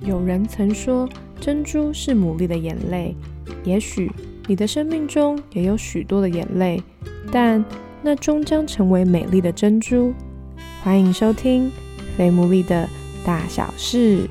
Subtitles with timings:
[0.00, 1.08] 有人曾说，
[1.40, 3.16] 珍珠是牡蛎的眼泪。
[3.64, 4.10] 也许
[4.46, 6.80] 你的生命中也有许多的眼泪，
[7.32, 7.62] 但
[8.02, 10.14] 那终将成为美丽的珍珠。
[10.82, 11.68] 欢迎收听
[12.16, 12.88] 《非牡蛎的
[13.26, 14.28] 大小事》。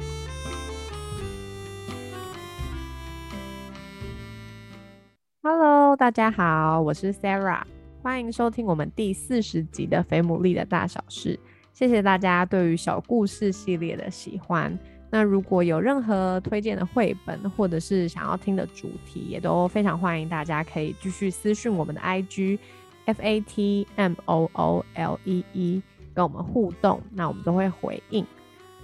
[5.44, 7.64] Hello，大家好，我是 Sarah，
[8.02, 11.36] 欢迎收听我们第四十集的《非牡蛎的大小事》。
[11.74, 14.76] 谢谢大家对于小故事系列的喜欢。
[15.10, 22.60] 那如果有任何推荐的绘本，或者是想要听的主题，也都非常欢迎大家可以继续私讯我们的 IG
[23.06, 25.82] F A T M O O L E E
[26.14, 28.26] 跟我们互动，那我们都会回应。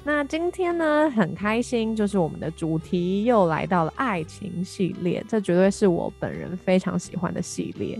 [0.05, 7.97] 那今天呢，很开心，就是我们的主题又来到了爱情系列，这绝对是我本人非常喜欢的系列，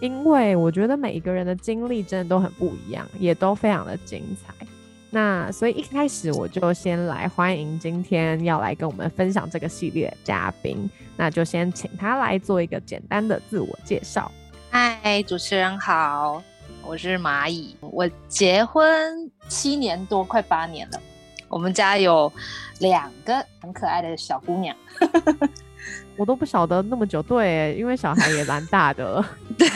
[0.00, 4.52] 因为我觉得每一个人的经历真的都很不一样，也都非常的精彩。
[5.12, 14.30] 那所以一开始我就先来欢迎今天要来跟我们分享这个系列的嘉宾，那就先请他来做一个简单的自我介绍。
[14.70, 16.40] 嗨，主持人好，
[16.84, 21.02] 我是蚂蚁，我结婚七年多，快八年了。
[21.48, 22.32] 我们家有
[22.78, 24.76] 两个很可爱的小姑娘，
[26.16, 29.24] 我都不晓得那么久，对，因为小孩也蛮大的，
[29.58, 29.68] 对，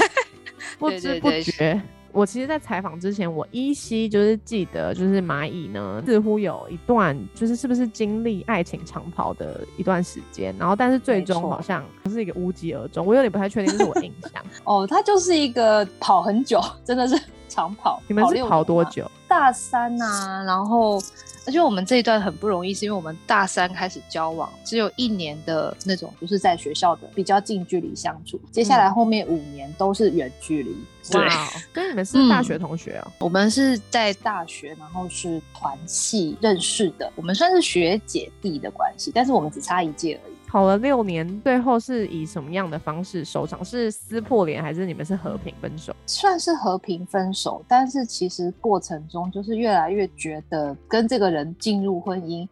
[0.78, 1.82] 不知不觉。
[2.14, 13.04] 我其实，在采访之前，我依稀就是记得，就是蚂蚁呢，似乎有一段，就是是不是经历爱情长跑的一段时间，然后，但是最终好像是一个无疾而终。
[13.04, 14.44] 我有点不太确定，这是我印象。
[14.62, 17.20] 哦，他就是一个跑很久，真的是
[17.54, 18.02] 长跑。
[18.08, 19.10] 你们是跑多久？
[19.28, 21.00] 大三呐，然后。
[21.46, 28.40] 而且我们这一段很不容易，是因为我们大三开始交往，只有一年的那种，就是在学校的比较近距离相处。
[28.50, 30.74] 接下来后面五年都是远距离。
[31.10, 31.28] 对，
[31.70, 33.12] 跟你们是大学同学哦。
[33.18, 40.33] 我们是在大学，然后是团系认识的，我们算是学姐弟的关系，但是我们只差一届而已。
[40.54, 43.64] 跑了六年，最后是以什么样的方式收场？
[43.64, 45.92] 是撕破脸，还是你们是和平分手？
[46.06, 52.48] 算是和平分手，但是其实过程中就是越来越觉得跟这个人进入婚姻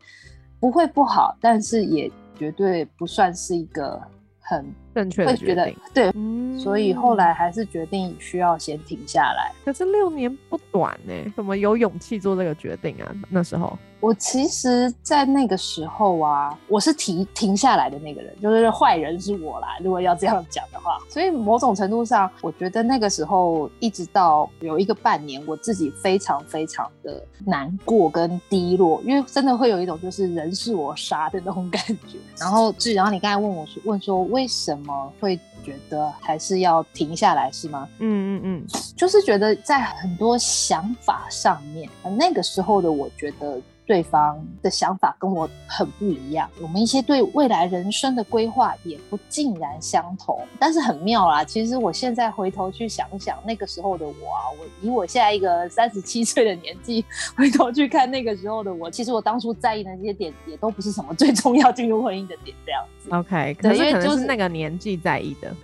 [0.59, 4.03] 不会不好，但是也绝对不算是一个
[4.41, 5.77] 很正确的决定。
[5.95, 6.13] 对，
[6.59, 9.53] 所以后来还是决定需要先停下来。
[9.65, 13.15] 可是六年不短呢，怎么有勇气做这个决定啊？
[13.29, 13.79] 那时候。
[14.03, 19.79] 我其实，在那个时候啊，我是停停下来的那个人，就是坏人是我啦。
[19.81, 32.19] 如果要这样讲的话，所以某种程度上，我觉得那个时候一直到有一个半年，我自己非常非常的难过跟低落，因为真的会有一种就是人是我杀的那种感觉。
[32.37, 37.89] 然后，至然后你刚才问我说，问说为什么会觉得还是要停下来，是吗？
[38.01, 41.89] 嗯嗯嗯，就是觉得在很多想法上面，
[42.19, 43.61] 那个时候的我觉得。
[43.85, 50.41] 对方的想法跟我很不一样，我们一些对未来人生的规划也不尽然相同。
[50.59, 57.05] 但是很妙啦，其实我现在回头去想想，那个时候的我啊，我以我现在一个 三十七岁的年纪
[57.37, 63.11] 回头去看那个时候的我，其实我当初在意的那些点也都不是什么最重要进入婚姻的点，这样子。
[63.11, 65.55] OK，可是可能是那个年纪在意的。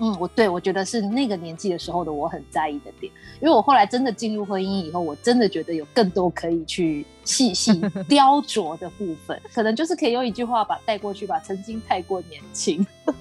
[0.00, 7.72] 嗯，我对我觉得是那个年纪的时候的我很在意的点，因为我后来真的进入婚姻以后，我真的觉得有更多可以去细细
[8.08, 12.86] 雕琢的部分，可能就是可以用一句话把带过去吧，曾经太过年轻。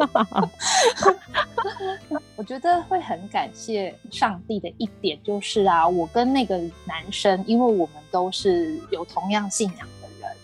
[2.36, 9.88] 我觉得会很感谢上帝的一点就是啊，我跟那个男生，因为我们都是有同样信仰。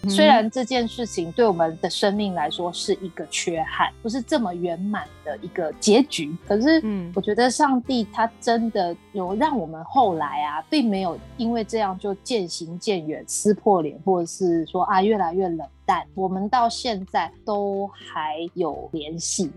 [0.09, 19.51] 虽然这件事情对我们的生命来说是一个缺憾，不是这么圆满的一个结局，可是，嗯，我觉得上帝他真的有让我们后来啊，并没有因为这样就渐行渐远、撕破脸，或者是说啊越来越冷淡，我们到现在都还有联系。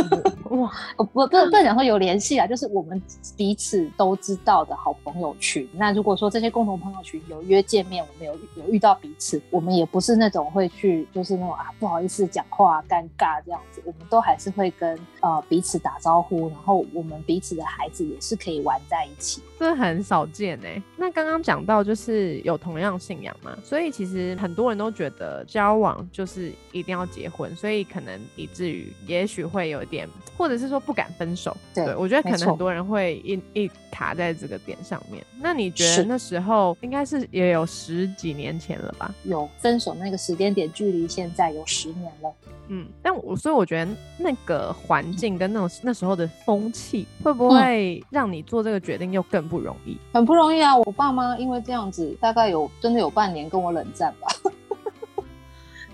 [0.56, 3.00] 哇，不不不讲说有联系啊，就是我们
[3.36, 5.68] 彼此都知道的好朋友群。
[5.72, 20.80] 那如果说这些共同朋友群有约见面，我们有有遇到彼此，我们也不是那种会去就是那种啊不好意思讲话尴尬这样子，我们都还是会跟呃彼此打招呼，然后我们彼此的孩子也是可以玩在一起，这很少见哎。
[20.96, 29.84] 那刚刚讲到就是有同样信仰嘛，所以其实很多人都觉得交往就是一定要结婚，所以可能以至于也许会有。
[29.86, 35.24] 点，或者是说不敢分手，对我觉得可能很多人会一一卡在这个点上面。
[35.40, 39.14] 那你觉得那时候应该是也有十几年前了吧？
[39.24, 42.32] 有分手那个时间点，距离现在有十年了。
[42.68, 49.96] 嗯，但我所以我觉得那个环境跟那种那时候的风气，会不会让你做这个决定又更不容易？
[50.12, 50.76] 很不容易啊！
[50.76, 54.26] 我爸妈因为这样子，大概有真的有半年跟我冷战吧。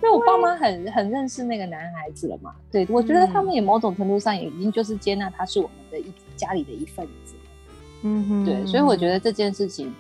[0.03, 2.55] 因为我爸妈很很认识那个男孩子了嘛。
[2.71, 7.35] 对，我觉得他们也某种程度上也已经就是接纳他是我们的一家里的一份子。
[8.03, 9.95] 嗯哼，对，所以我觉得这件事情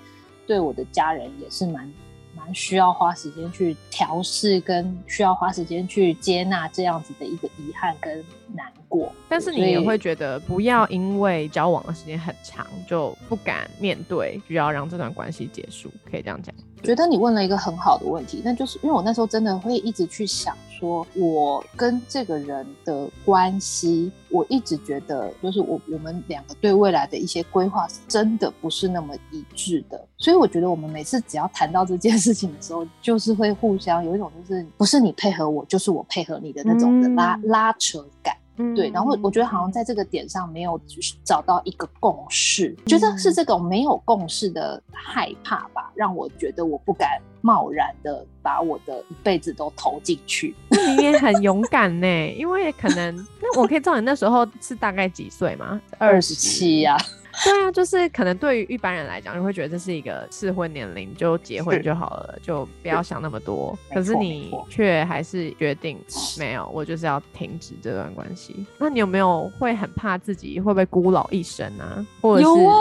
[0.47, 1.91] 对我的家人也是蛮。
[2.35, 9.13] 蛮需要花时间去调试，跟需要花时间去接纳这样子的一个遗憾跟难过。
[9.29, 16.53] 但是你也会觉得，不要因为交往的时间很长就不敢面对，需要让这段关系结束，可以这样讲。
[16.82, 30.05] 觉得你问了一个很好的问题，那就是因为我那时候真的会一直去想，说我跟这个人的关系，我一直觉得就是我我们两个对未来的一些规划，真的不是那么一致的。
[30.19, 38.37] 所以我觉得我们每次只要谈到这件事情的时候，就是会互相有一种就是不是你配合我，就是我配合你的那种的拉拉扯感。
[38.77, 40.81] 对，然后我觉得好像在这个点上没有
[41.25, 50.55] 找到一个共识，觉得是这种没有共识的害怕吧，让我觉得我不敢贸然的把我的一辈子都投进去。
[50.71, 55.81] 你也很勇敢呢，因为可能那我可以知道你那时候是大概几岁吗？
[55.99, 56.97] 二十七呀。
[57.44, 63.76] 对啊，就是可能对于一般人来讲，你会觉得这是一个适婚年龄，就结婚就好了，就不要想那么多。
[63.93, 65.99] 可是你却还是决定
[66.38, 68.67] 没有，我就是要停止这段关系。
[68.79, 72.06] 那你有没有会很怕自己会不会孤老一生啊？
[72.20, 72.76] 或者有啊，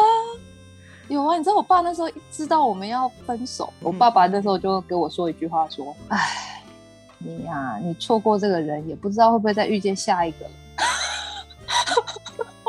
[1.08, 1.38] 有啊。
[1.38, 6.64] 你知道我爸那时候知道我们要分手，我爸爸那时候就给我说一句话，说：“哎，
[7.20, 10.46] 你呀，你错过这个人，也不知道会不会再遇见下一个。”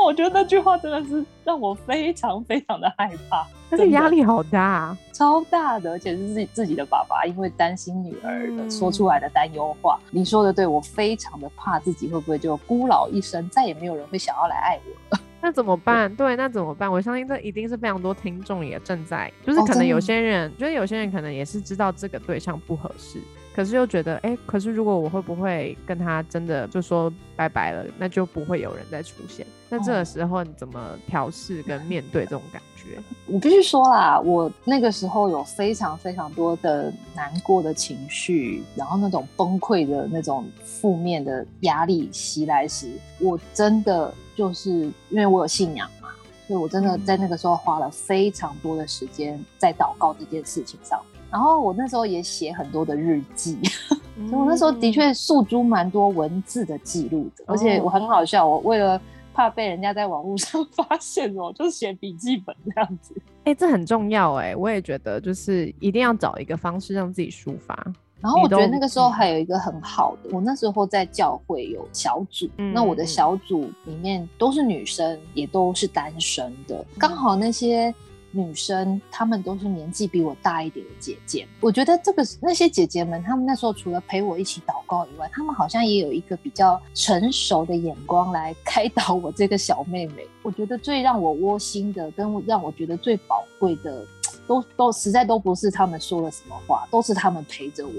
[0.02, 9.98] 我觉得那句话真的是让我非常非常的害怕， 但是压力好大，超大的，而且是自己自己的爸爸，因为担心女儿的说出来的担忧话。
[10.10, 15.22] 你说的对，我非常的怕自己会不会就孤老一生，再也没有人会想要来爱我了。
[15.40, 16.14] 那怎么办？
[16.14, 16.90] 对，那怎么办？
[16.90, 23.20] 我相信这一定是非常多听众也正在，就是可能有些人觉得有些人可能也是知道这个对象不合适。
[23.54, 29.46] 可是又觉得，哎，可是如果我会不会跟他真的就说拜拜了，那就不会有人再出现。
[29.68, 32.98] 那这个时候你怎么调试跟面对这种感觉？
[33.26, 42.90] 我必须说啦，我那个时候有非常非常多的难过的情绪，然后那种崩溃的那种负面的压力袭来时，
[43.20, 44.70] 我真的就是
[45.10, 46.08] 因为我有信仰嘛，
[46.46, 51.00] 所以我真的在那个时候花了非常多的时间在祷告这件事情上。
[51.32, 53.58] 然后我那时候也写很多的日记，
[54.28, 59.00] 所以我那时候的确诉诸蛮多文字的记录的，而且我很好笑，我为了
[59.32, 63.14] 怕被人家在网络上 发现哦，就写笔记本这样子。
[63.44, 67.74] 哎，这很重要哎，我也觉得就是一定要找一个方式让自己抒发。
[68.20, 77.92] 然后我觉得那个时候还有一个很好的，我那时候在教会有小组，那我的小组里面都是女生，也都是单身的，刚好那些。
[78.32, 81.46] 女生，她们都是年纪比我大一点的姐姐。
[81.60, 90.26] 我觉得这个那些姐姐们，她们那时候除了陪我一起祷告以外，她们好像也有一个比较成熟的眼光来开导我这个小妹妹。
[90.42, 94.04] 我觉得最让我窝心的，跟让我觉得最宝贵的，
[94.46, 97.92] 都都实在都不是她们说了什么话，都是她们陪着我。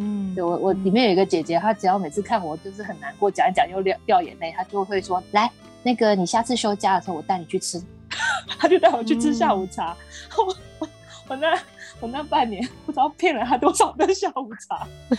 [0.00, 5.50] 嗯，对我我里面有一个姐姐，她只要每次看我就是很难过，讲一讲又掉掉眼泪，她就会说：“来，
[5.82, 7.82] 那个你下次休假的时候，我带你去吃。”
[8.58, 9.96] 他就带我去吃下午茶，
[10.36, 10.88] 我我
[11.28, 11.58] 我那
[12.00, 14.86] 我那半年不知道骗了他多少顿下午茶。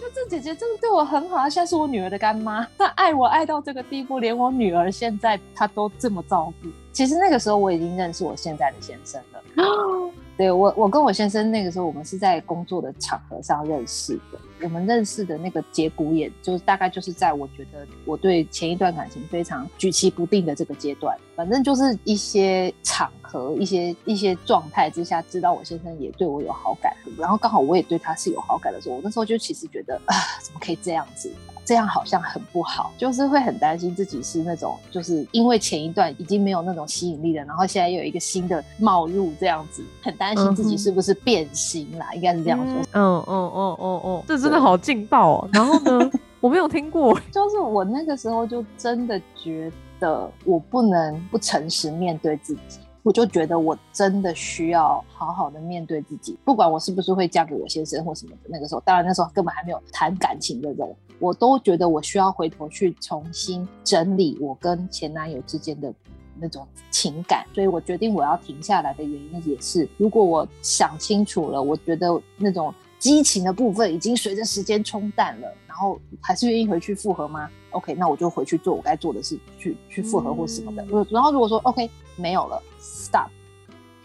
[0.00, 6.68] 就这姐姐真的对我很好，她现在是我女儿的干妈，她爱我爱到这个地步，连我女儿现在她都这么照顾。
[6.90, 9.42] 其实那个时候我已经认识我现在的先生了。
[10.40, 14.40] 对我，我跟我先生那个时候，我们是在工作的场合上认识的。
[14.62, 21.14] 我们认识的那个节骨眼，就是大概就是在我觉得我对前一段感情非常举棋不定的这个阶段。
[21.36, 31.30] 反正就是一些场合、一些一些状态之下，知道我先生也对我有好感，然后刚好我也对他是有好感的时候，我那时候就其实觉得啊，怎么可以这样子？
[31.70, 42.82] 这样好像很不好，就是会很担心自己是那种，就是因为前一段已经没有那种吸引力了，然后现在又有一个新的冒入，这样子很担心自己是不是变心啦，应该是这样说。
[42.90, 45.48] 嗯嗯嗯嗯嗯，这真的好劲爆哦。
[45.52, 46.10] 然后呢，
[46.40, 52.80] 我没有听过，就是我那个时候就真的觉得我不能不诚实面对自己。
[53.02, 58.48] 我就觉得我真的需要好好的面对自己，不管我是不是会嫁给我先生或什么的。
[58.48, 65.92] 那个时候，当然那时候根本还没有谈感情的人，我都觉得我需要回头去重新整理我跟前男友之间的
[66.38, 67.46] 那种情感。
[67.54, 80.86] 所以我决定我要停下来的原因也是，如果我想清楚了，我觉得那种激情的部分已经随着时间冲淡了，然后还是愿意回去复合吗？OK，那我就回去做我该做的事，去去复合或什么的。
[81.10, 82.62] 然后如果说 OK 没有了。
[82.78, 83.28] stop，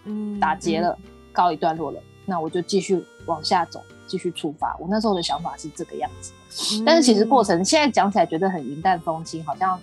[0.06, 0.98] 嗯，打结了，
[1.32, 3.84] 告一段落了，那我就继续往下走。
[4.08, 4.78] 继续出发。
[4.80, 6.32] 我那时候的想法是这个样子，
[6.86, 9.80] 但是其实过程现在讲起来觉得很云淡风轻，好像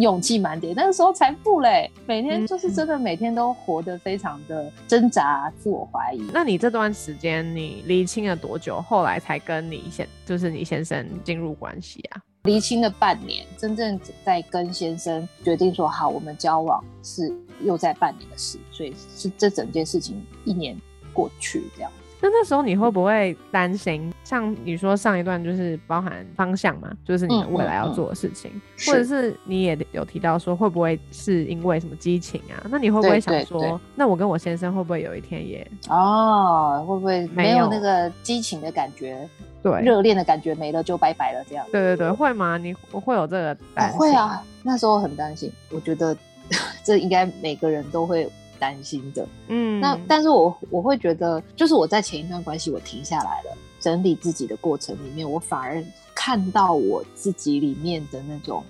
[0.00, 0.74] 勇气满点。
[0.74, 6.24] 那个时候才不嘞，每天就是真的每天都活得非常的挣扎、自我怀疑。
[6.32, 8.80] 那你这段时间你离清了多久？
[8.82, 12.22] 后来才跟你先就是你先生进入关系啊？
[12.44, 20.76] 离清了半年，真正在跟先生决定说好我们交往是又在半年的事，所以是这整件事情一年
[21.12, 21.90] 过去这样。
[22.20, 24.12] 那那时候你会不会担心？
[24.24, 28.50] 像你说上一段就是包含方向嘛，就是你们未来要做的事情，
[28.86, 32.64] 或者是你也有提到说会不会是因为什么激情啊？
[32.70, 39.28] 那你会不会想说，那我跟我先生会不会有一天也哦，会不会没有那个激情的感觉？
[39.62, 41.66] 对，热恋的感觉没了就拜拜了这样。
[41.70, 42.56] 对对对，会吗？
[42.56, 43.98] 你会有这个担心？
[43.98, 45.52] 会啊，那时候很担心。
[45.70, 46.16] 我觉得
[46.82, 48.26] 这应该每个人都会。
[48.56, 55.84] 担心的，嗯，那但是我我会觉得，就是我在前一段关系我停下来了，整理自己的过程里面，我反而
[56.14, 58.64] 看到我自己里面的那种，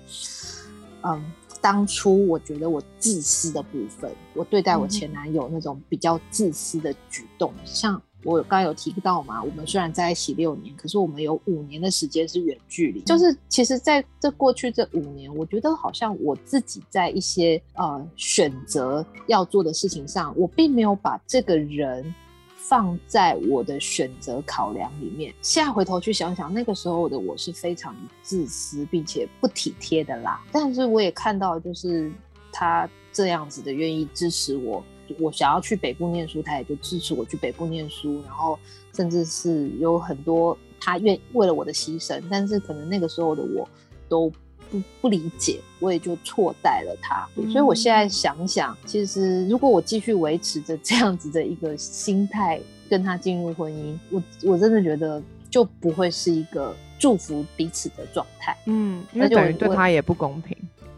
[1.01, 8.01] 嗯，当初我觉得我自私的部分，我对待我前男友那种比较自私的举动，像。
[8.27, 12.99] 我刚刚有提到嘛，我们虽然在一起六年，可是我们有五年的时间是远距离。
[13.03, 22.13] 就是其实在这过去这五年，我觉得好像我自己在一些呃选择要做的事情上，我并没有把这个人
[22.57, 25.33] 放在我的选择考量里面。
[25.41, 30.43] 现在回头去想想，那个时候的我是非常自私并且不体贴的啦。
[30.51, 32.11] 但是我也看到，就是
[32.51, 34.83] 他这样子的愿意支持我。
[35.19, 38.57] 我想要去北部念书，他也就支持我去北部念书，然后
[38.93, 43.67] 甚至是有很多他愿为了我的牺牲，但是可能那个时候的我
[44.09, 44.31] 都
[44.69, 47.27] 不不理解，我也就错待了他。
[47.51, 52.59] 所以我现在想想，其实如果我继续维持着这样子的一个心态
[52.89, 58.57] 跟他进入婚姻，我我真的觉得就不会是一个祝福彼此的状态。
[58.65, 60.57] 嗯，那等于对他也不公平。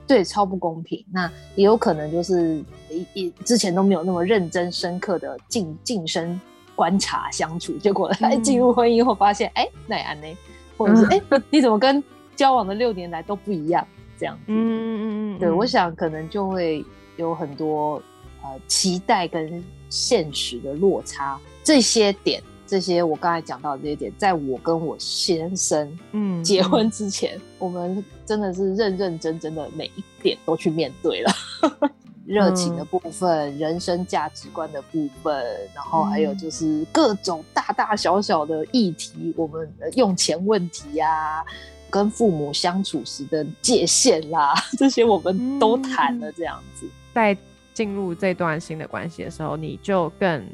[0.09, 1.05] 对，超不公平。
[1.11, 6.41] 那也有可能就是一一之前都没有那么认真、深刻的近近身
[6.75, 10.27] 观察相处，结果哎进入婚姻后发现，哎，那安呢？
[10.75, 12.03] 或者是 哎，你怎么跟
[12.35, 13.85] 交往的六年来都不一样？
[14.17, 16.83] 这样子，嗯嗯嗯，对，我想可能就会
[17.15, 18.01] 有很多
[18.41, 22.41] 呃期待跟现实的落差，这些点。
[22.69, 31.31] 这些我刚才讲到的这些点，在我跟我先生嗯结婚之前，我们真的是认认真真的每一点都去面对了，
[32.27, 41.43] 热情的部分、人生价值观的部分，然后还有就是各种大大小小的议题，我们用钱问题呀，
[41.89, 46.31] 跟父母相处时的界限啦， 这些我们都谈了。
[46.33, 47.35] 这样子，在
[47.73, 50.45] 进入这段新的关系的时候，你就更。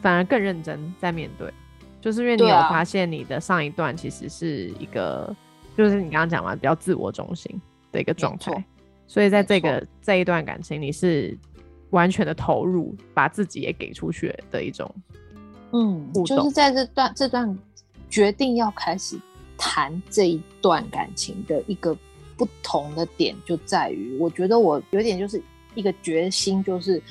[0.00, 1.52] 反而更认真在面对，
[2.00, 5.34] 就是因为你有发现你的上一段其实是一个，
[5.76, 8.64] 就是你刚刚讲嘛，比较自我中心的一个状态，
[9.08, 11.36] 所以在这个这一段感情，你是
[11.90, 14.88] 完全的投入，把自己也给出去的一种，
[15.72, 17.58] 嗯，就是在这段这段
[18.08, 19.18] 决定要开始
[19.56, 21.96] 谈这一段感情的一个
[22.36, 25.42] 不同的点，就在于我觉得我有点就是
[25.74, 27.02] 一个决心，就是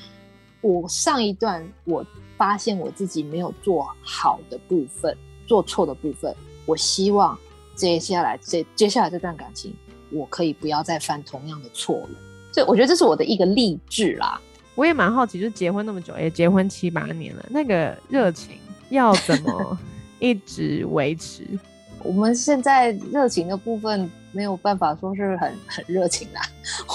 [0.62, 2.02] 我上一段我。
[2.38, 5.14] 发现我自己没有做好的部分，
[5.46, 7.36] 做错的部分，我希望
[7.74, 9.74] 接下来这接下来这段感情，
[10.10, 12.10] 我可以不要再犯同样的错了。
[12.52, 14.40] 所以我觉得这是我的一个励志啦。
[14.74, 18.56] 我也蛮好奇，就是结婚那么久，也结婚七八年了，那个热情
[18.90, 19.76] 要怎么
[20.20, 21.44] 一直维持？
[22.04, 26.40] 我们现在热情的部分没有办法说是很 很热情啦。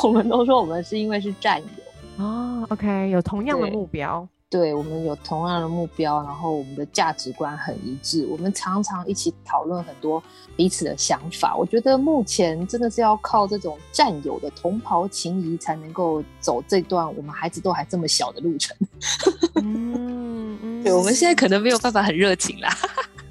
[0.01, 4.25] 我们都说我们是因为是战友哦 OK，有同样的目标。
[4.53, 10.23] 对我们有同样的目标，然后我们的价值观很一致，我们常常一起讨论很多
[10.55, 11.55] 彼此的想法。
[11.55, 18.77] 我觉得目前真的是要靠这种战友的同袍情谊，才能够走这段我们孩子都还这么小的路程。
[19.63, 22.69] 嗯，对，我们现在可能没有办法很热情啦，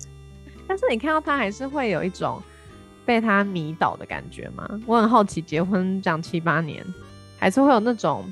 [0.66, 2.42] 但是你看到他还是会有一种
[3.06, 4.68] 被他迷倒的感觉吗？
[4.86, 6.84] 我很好奇，结婚这样七八年，
[7.38, 8.24] 还是会有那种。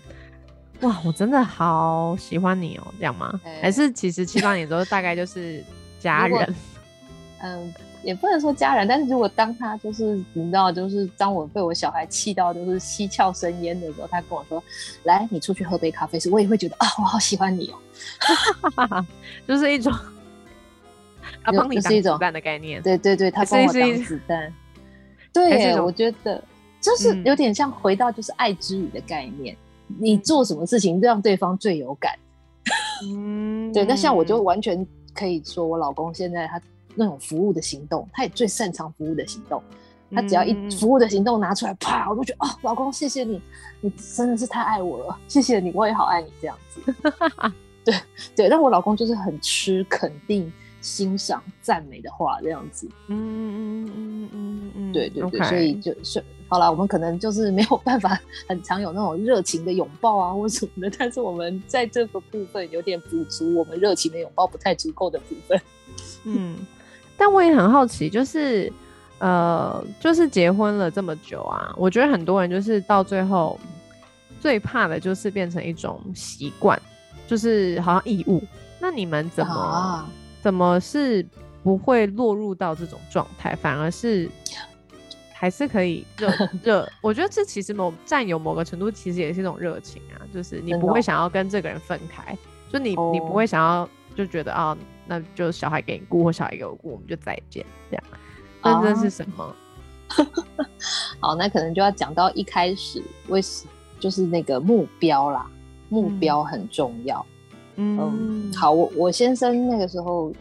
[0.82, 3.40] 哇，我真的好喜欢你哦，这样吗？
[3.60, 5.62] 还是其实七八年之后大概就是
[5.98, 6.54] 家人？
[7.42, 7.72] 嗯，
[8.02, 14.62] 也不能说家人，但是如果当他就是你知道，就是当我被我小孩气到就是七窍生烟的时候，他跟我说
[15.04, 17.70] ：“来，你出去喝杯咖啡。”时，我也会觉得啊，我好喜欢你
[18.76, 19.06] 哦，
[19.46, 19.92] 就是一种
[21.44, 22.82] 他帮你挡子弹的概念。
[22.82, 24.52] 对对对，他帮我挡子弹。
[25.32, 26.42] 对，我觉得
[26.80, 29.56] 就是有点像回到就是爱之语的概念。
[29.98, 32.12] 你做什么事情让对方最有感？
[33.06, 33.84] 嗯， 对。
[33.84, 36.60] 那像我就完全可以说，我老公现在他
[36.94, 39.62] 那种服务的行动，他也最擅长服务的行动。
[40.12, 43.40] 他只要一服务的行动拿出来，啪，我就觉得哦，老公，谢谢你，
[43.80, 46.92] 你真的是太爱我了，谢谢你，我也好爱你这样子。
[47.84, 47.94] 对
[48.34, 52.88] 对，但我老公就是很吃肯定、欣赏、赞美的话这样子。
[53.08, 58.18] 嗯嗯嗯嗯嗯嗯，对对对，所以就是好了，我们可能就是没有办法
[58.48, 65.60] 很常有那种热情的拥抱啊或什么的，但是我们在这个部分有点补足我们热情的拥抱不太足够的部分。
[66.24, 66.56] 嗯，
[67.16, 68.72] 但我也很好奇，就是。
[69.22, 73.60] 呃，就是结婚了这么久啊，我觉得很多人就是到最后
[74.40, 76.80] 最怕的就是变成一种习惯，
[77.26, 78.42] 就是好像义务。
[78.80, 81.24] 那你们怎么怎么是
[81.62, 84.28] 不会落入到这种状态，反而是
[85.32, 86.30] 还是可以热
[86.62, 86.88] 热？
[87.02, 92.36] 我觉得这其实某占有某个程度，其实也是一种热情啊，就是你不会想要跟这个人分开，
[92.72, 98.04] 就你你不会想要就觉得啊，那就小孩给你顾或小孩给我顾，我们就再见这样。
[98.62, 99.56] 真正是什么？
[101.20, 103.66] 好，那可能就要讲到一开始为什，
[103.98, 105.50] 就是那个目标啦，
[105.88, 107.24] 目标很重要。
[107.24, 107.39] 嗯，
[108.54, 110.32] 好，我我先生那个时候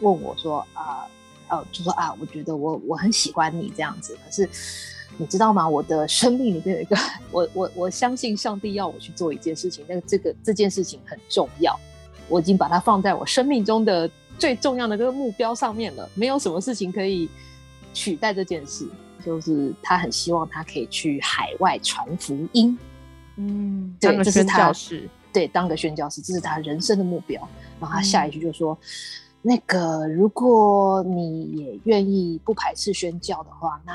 [0.00, 1.06] 问我说啊，
[1.48, 4.48] 哦，就说啊，我觉得我我很喜欢你这样子，可是
[5.16, 5.68] 你知道吗？
[5.68, 6.96] 我的生命里面有一个，
[7.30, 11.78] 我我我相信上帝要我去做一件事情，那个这个这件事情很重要，
[12.28, 17.28] 我已经把它放在我生命中的最重要的这个目标上面了，没有什么事情可以。
[17.96, 18.88] 取代这件事，
[19.24, 22.76] 就是他很希望他可以去海外传福音，
[23.36, 27.46] 嗯，对，这是他是对当个宣教师，这是他人生的目标。
[27.80, 28.78] 然后他下一句就说
[29.42, 33.92] ：“那个，如果你也愿意不排斥宣教的话，那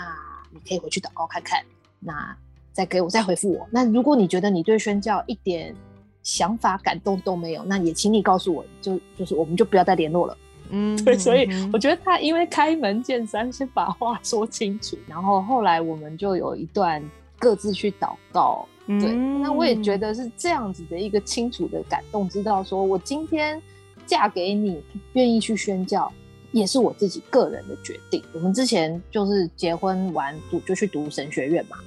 [0.52, 1.64] 你可以回去祷告看看，
[2.00, 2.36] 那
[2.74, 3.66] 再给我再回复我。
[3.72, 5.74] 那如果你觉得你对宣教一点
[6.22, 10.38] 想法感动都没有，那也请你告诉我，就就是我们就不要再联络了。”
[10.72, 17.02] 嗯，对，所以我觉得他因为开门见山，先把话说清楚，然后后来我们就有一段
[17.40, 18.68] 各自去祷告。
[19.00, 23.62] 对，那我也觉得是这样子的一个清楚的感动，知道说我今天
[24.06, 24.82] 嫁给你，
[25.14, 26.12] 愿意去宣教。
[26.52, 28.24] 也是我自己个人的决定。
[28.34, 31.78] 我们之前就是结婚完读就去读神学院嘛，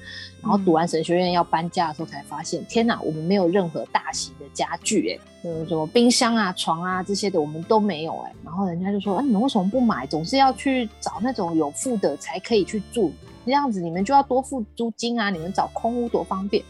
[0.41, 8.33] 然后读完神学院要搬家的时候才发现，天哪，我们没有任何大型的家具，哎，嗯，什么冰箱啊、床啊这些的我们都没有，哎。
[8.45, 10.07] 然后人家就说，哎，你们为什么不买？
[10.07, 13.13] 总是要去找那种有付的才可以去住，
[13.45, 15.29] 这样子你们就要多付租金啊。
[15.29, 16.63] 你们找空屋多方便。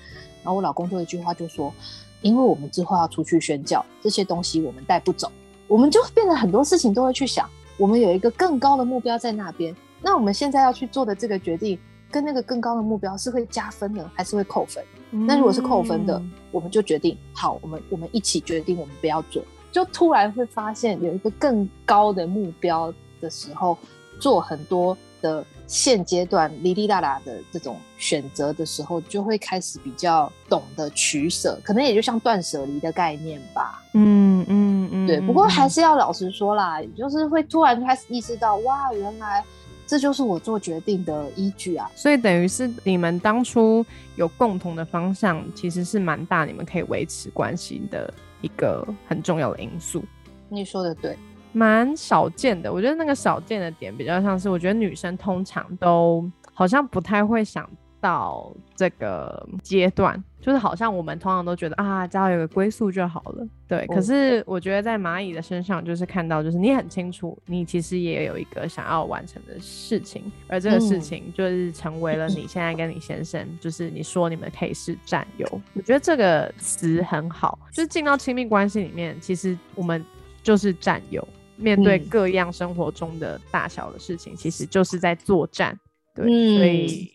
[0.43, 1.73] 然后我老公就一句话就说，
[2.21, 5.31] 因为我们之后要出去宣教，这些东西我们带不走，
[5.67, 7.49] 我们就变得很多事情都会去想。
[7.79, 11.79] 我们有一个更高的目标在那边，那我们现在要去做的这个决定，
[12.11, 14.85] 跟那个更高的目标是会加分呢，还是会扣分？
[15.11, 19.43] 那如果是扣分的，我们就决定好，我们我们一起决定，我们不要做。
[19.71, 23.77] 就突然会发现有一个更高的目标的时候，
[24.21, 33.83] 做很多的现阶段哩哩啦啦的这种选择的时候，就会开始比较懂得取舍，可能也就像断舍离的概念吧。
[33.95, 35.07] 嗯嗯嗯。
[35.07, 39.43] 对，不过还是要老实说啦，就是会突然开始意识到，哇，原来
[39.87, 41.91] 这就是我做决定的依据啊。
[41.95, 43.83] 所以等于是你们当初
[44.17, 50.05] 有共同的方向，其实是蛮大，你们可以维持关系的一个很重要的因素。
[50.51, 51.17] 你说的对，
[51.53, 52.73] 蛮少见的。
[52.73, 57.69] 我觉得那个少见的点比较像是，我觉得女生通常都好像不太会想。
[58.03, 63.47] 到这个阶段，就是好像我们通常都觉得啊，只要有个归宿就好了。
[63.69, 75.47] 对，可是我觉得在蚂蚁的身上，就是看到，就是你很清楚，你其实也有一个想要完成的事情，而这个事情就是成为了你现在跟你先生，就是你说你们可以是战友。
[75.73, 80.05] 我觉得这个词很好，就是进到亲密关系里面，其实我们
[80.43, 81.25] 就是战友，
[81.63, 85.79] 面对各样生活中的大小的事情，其实就是在作战。
[86.15, 86.27] 对，
[86.59, 87.13] 所以。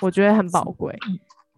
[0.00, 0.96] 我觉得很宝贵。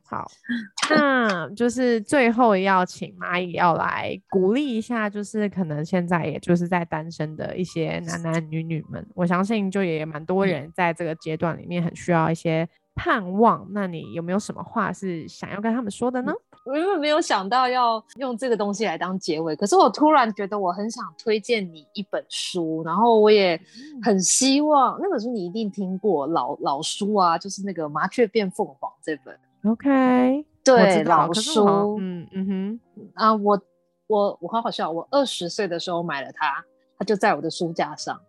[0.09, 0.27] 好，
[0.89, 13.69] 那就是最后要请蚂蚁要来鼓励一下，就是可能现在也就是在单身的一些男男女女们，我相信就也蛮多人在这个阶段里面很需要一些盼望。
[13.73, 16.33] 那你有没有什么话是想要跟他们说的呢？
[16.65, 23.61] 我原本没有想到要用这个东西来当结尾，可是我突然觉得我很想推荐你一本书，然后我也
[24.03, 29.35] 很希望那本书你一定听过老老书啊，就是那个《麻雀变凤凰》这本。
[29.65, 32.81] OK，对，老书，嗯嗯哼，
[33.15, 33.61] 啊，我
[34.07, 36.65] 我我好好笑，我二十岁的时候买了它，
[36.99, 38.21] 它就在我的书架上，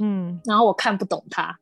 [0.00, 1.58] 嗯，然后我看不懂它，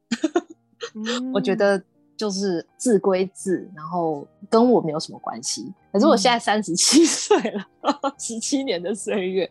[1.35, 1.83] 我觉得。
[2.23, 5.75] 就是字归字，然后跟我没有什么关系。
[5.93, 7.67] 可是我现在三十七岁了，
[8.17, 9.51] 十七年的岁月，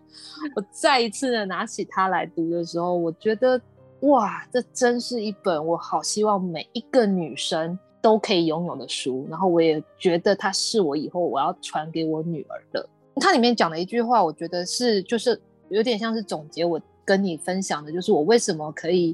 [0.55, 3.60] 我再一次的拿起它来读的时候，我觉得
[4.03, 9.27] 哇，这真是一本我好希望每一个女生都可以拥有的书。
[9.29, 12.88] 然后我也觉得它是我以后我要传给我女儿的。
[13.17, 19.13] 它里面讲的一句话，我觉得是就是有点像是总结我跟你分享的，就是我为什么可以。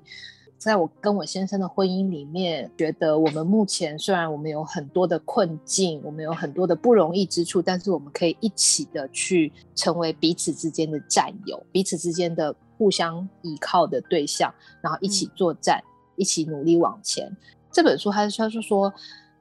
[0.58, 15.82] 在我跟我先生的婚姻里面，觉得我们目前虽然我们有很多的困境，我们有很多的不容易之处，但是我们可以一起的去成为彼此之间的战友，彼此之间的互相依靠的对象，然后一起作战，
[16.16, 17.32] 一起努力往前。
[17.72, 18.92] 这本书还是他是说，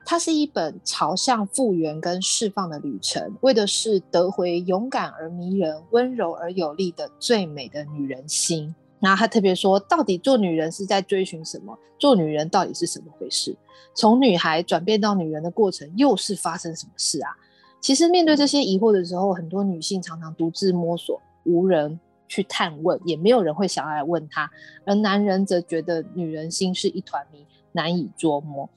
[0.04, 8.74] 它是一本朝向复原跟释放的旅程，为的是得回勇敢而迷人、温柔而有力的最美的女人心。
[9.00, 11.78] 然后他特别说，到底做女人是在追寻什么？
[11.98, 13.56] 做女人到底是什么回事？
[13.94, 17.30] 从女孩转变到女人的过程，又是发生什么事啊？
[17.80, 24.50] 其实面对这些疑惑的时候，很多女性常常独自摸索，无人去探问，也没有人会想要来问她。
[24.84, 28.68] 而男人则觉得女人心是一团迷，难以捉摸。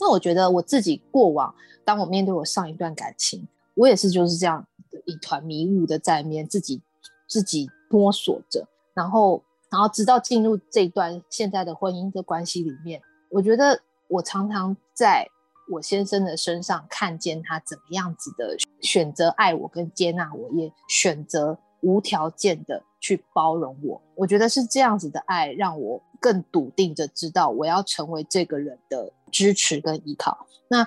[0.00, 4.66] 那我觉得我自己过往，当我面对我上一段感情，我也是就是这样
[5.04, 6.80] 一团迷雾的在面，自己
[7.26, 8.68] 自己摸索着。
[8.98, 15.24] 然后，然后直到进入这段现在的婚姻的关系里面，我觉得我常常在
[15.70, 24.02] 我先生的身上看见他怎么样子的选择爱我跟接纳我，也选择无条件的去包容我。
[24.16, 30.46] 我觉得是这样子的爱，让我更笃定的知道我要成为这个人的支持跟依靠。
[30.68, 30.82] 那，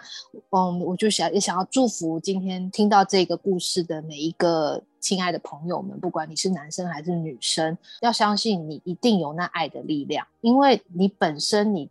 [0.52, 4.84] 嗯，我就想也想要祝福今天听到这个故事的每一个。
[5.02, 11.90] 亲爱的朋友们，不管你是男生还是女生，要相信你一定有那爱的力量，因为你本身你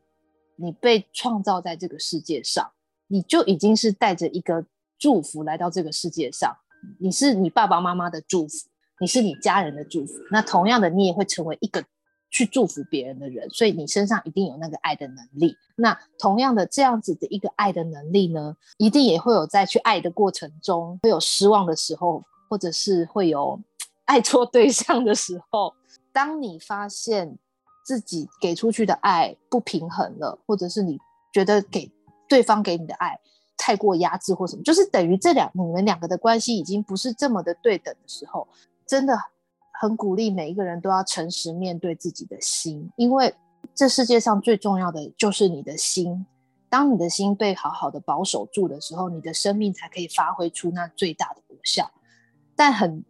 [0.54, 2.70] 你被创造在这个世界上，
[3.08, 4.64] 你就已经是带着一个
[4.96, 6.56] 祝福来到这个世界上。
[7.00, 8.68] 你是你爸爸妈妈的祝福，
[9.00, 10.14] 你是你家人的祝福。
[10.30, 11.84] 那同样的，你也会成为一个
[12.30, 15.56] 去祝福别人的人，所以你身上一定有那个爱的能力。
[15.76, 22.24] 那同样的，这样子的一个爱的能力呢，一定也会有在去爱的过程中会有失望的时候。
[22.50, 23.60] 或者是会有
[24.06, 25.72] 爱错对象的时候，
[26.12, 27.38] 当你发现
[27.84, 30.98] 自己给出去的爱不平衡了，或者是你
[31.32, 31.88] 觉得给
[32.28, 33.16] 对方给你的爱
[33.56, 38.48] 太过压制或什么，就是等于这两你们两个的关系已经不是这么的对等的时候，
[38.84, 39.16] 真的
[39.80, 43.34] 很鼓励每一个人都要诚实面对自己的心，因为
[43.74, 46.26] 这世界上最重要的就是你的心。
[46.68, 51.90] 当你的心被好好的保守住的时候，你的生命才可以发挥出那最大的果效。
[52.54, 53.02] 但很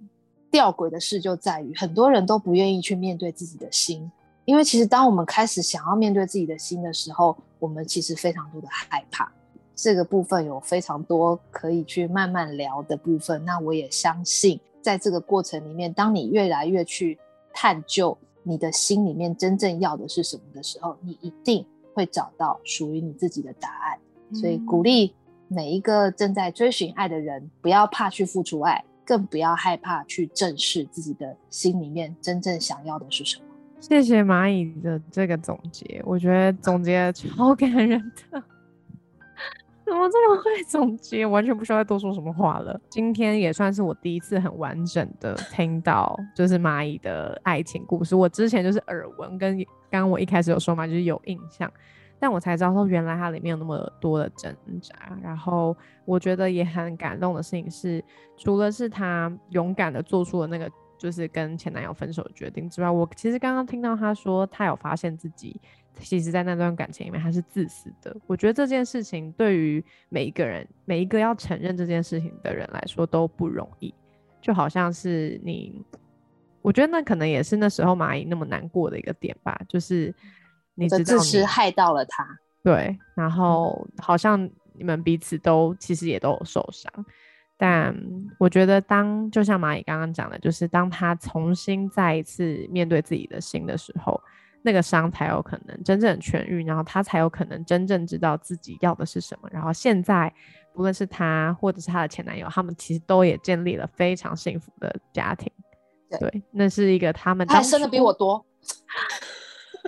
[0.49, 4.09] 吊诡的事就在于，很多人都不愿意去面对自己的心，
[4.45, 9.31] 因为其实当我们开始想要面对自己的心的时候，我们其实非常多的害怕。
[9.75, 13.45] 这个部分有非常多可以去慢慢聊的部分。
[13.45, 17.19] 那我也相信，在这个过程里面，当你越来越去
[17.53, 21.65] 探究你的心里面真正要的是什么的时候，你一定
[21.95, 23.99] 会找到属于你自己的答案。
[24.33, 25.15] 所以鼓励
[25.49, 28.85] 每一个正在追寻爱的人，不要怕去付出爱。
[29.03, 33.45] 更不要害怕去正视自己的心里面真正想要的是什么。
[33.81, 38.41] 谢谢蚂蚁的这个总结，我觉得总结超感人的。
[39.91, 41.27] 怎么这么会 总结？
[41.27, 42.81] 完全不需要再多说什么话了。
[42.89, 48.15] 今天也算是我第一次很完整的听到，就是蚂蚁的爱情故事。
[48.15, 49.59] 我之前就是耳闻，跟
[49.91, 51.69] 刚刚我一开始有说嘛，就是有印象。
[52.21, 54.95] 但我才知道说，原来它里面有那么多的挣扎。
[55.21, 58.05] 然后我觉得也很感动的事情是，
[58.37, 65.59] 除了是他勇敢的做出了那个就是跟前男友分手的决定之外，我其实刚刚听到他说，他有发现自己
[66.01, 68.17] 其实在那段感情里面他是自私的。
[68.27, 73.95] 我觉得这件事情对于每一个人，每一个要承认这件事情的人来说都不容易。
[74.41, 75.85] 就好像是你，
[76.63, 80.15] 我觉得那可能也是那时候蚂蚁那么难过的一个点吧，就是。
[80.77, 82.27] 你的自私害到了他，
[82.63, 86.91] 对，然后好像你们彼此都其实也都有受伤，
[87.59, 87.95] 但
[88.39, 94.19] 我觉得当就像蚂蚁刚刚讲的，就是当他重新再一次面对自己的心的时候，
[94.63, 99.49] 那个伤才有可能真正痊愈，然后他才有可能真正知道自己要的是什么。
[99.51, 100.33] 然后现在
[100.73, 105.51] 不论是他或者是他的前男友，他们其实都也建立了非常幸福的家庭，
[106.19, 108.45] 对，那是一个他们他生的比我多。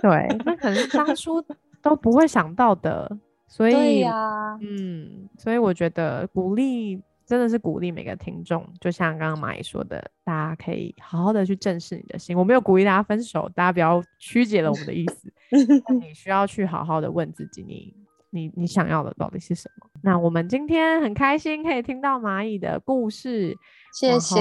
[0.01, 1.43] 对，那可能当初
[1.81, 7.01] 都不会想到的，所以呀，嗯，所以我觉得鼓励
[7.33, 12.37] 真的是鼓励每个听众，就像刚刚蚂蚁说的，大家可以好好的去正视你的心。
[12.37, 15.33] 我没有鼓励大家分手，大家不要曲解了我们的意思。
[15.99, 17.91] 你需要去好好的问自己，你
[18.29, 19.89] 你你想要的到底是什么？
[20.03, 23.57] 那我们今天很开心可以听到蚂蚁的故事，
[23.99, 24.39] 谢谢。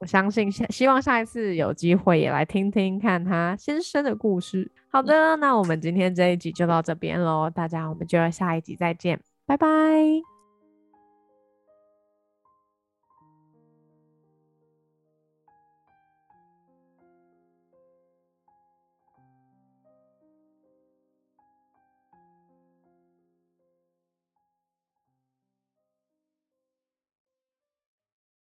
[0.00, 4.70] 我相信下希望下一次有机会也来听听看他先生的故事。
[4.92, 10.37] 好的，那我们今天这一集就到这边喽，大家我们就要下一集再见，拜拜。